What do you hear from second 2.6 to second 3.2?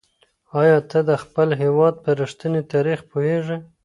تاریخ